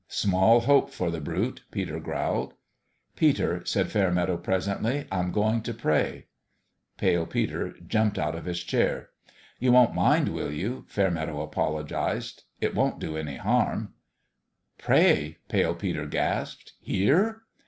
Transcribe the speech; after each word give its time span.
"Small 0.07 0.61
hope 0.61 0.89
for 0.89 1.11
the 1.11 1.21
brute!" 1.21 1.61
Peter 1.71 1.99
growled." 1.99 2.55
Peter," 3.15 3.63
said 3.67 3.91
Fairmeadow, 3.91 4.35
presently," 4.37 5.05
I'm 5.11 5.31
going 5.31 5.61
to 5.61 5.75
pray." 5.75 6.25
Pale 6.97 7.27
Peter 7.27 7.73
jumped 7.85 8.17
out 8.17 8.33
of 8.33 8.45
his 8.45 8.63
chair." 8.63 9.11
You 9.59 9.71
won't 9.71 9.93
mind, 9.93 10.29
will 10.29 10.51
you?" 10.51 10.85
Fairmeadow 10.95 11.39
apologized." 11.41 12.45
It 12.59 12.73
won't 12.73 12.97
do 12.97 13.15
any 13.15 13.35
harm."" 13.37 13.93
Pray 14.79 15.33
1" 15.33 15.35
Pale 15.49 15.75
Peter 15.75 16.07
gasped." 16.07 16.73
Here 16.81 17.43